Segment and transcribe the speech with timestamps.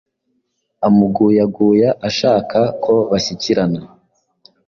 [0.87, 3.79] amuguyaguya ashaka ko bashyikirana.